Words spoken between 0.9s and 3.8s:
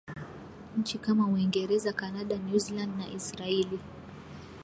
kama Uingereza Kanada Newzealand na Israeli